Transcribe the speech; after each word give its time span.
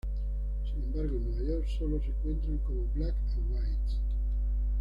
Sin 0.63 0.81
embargo, 0.81 1.15
en 1.17 1.25
Nueva 1.29 1.43
York 1.47 1.67
solo 1.77 1.99
se 2.01 2.07
encuentran 2.07 2.57
como 2.65 2.85
"black 2.95 3.13
and 3.37 3.51
whites". 3.51 3.99